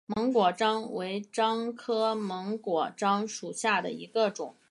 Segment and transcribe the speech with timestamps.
[0.07, 4.55] 檬果樟为樟科檬果樟属下的一个种。